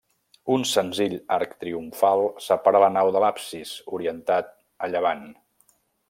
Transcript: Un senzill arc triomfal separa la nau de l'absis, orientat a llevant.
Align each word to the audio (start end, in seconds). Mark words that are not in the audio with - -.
Un 0.53 0.63
senzill 0.67 1.11
arc 1.35 1.51
triomfal 1.63 2.23
separa 2.45 2.81
la 2.87 2.89
nau 2.97 3.11
de 3.17 3.21
l'absis, 3.27 3.75
orientat 4.01 4.49
a 4.87 4.95
llevant. 4.95 5.23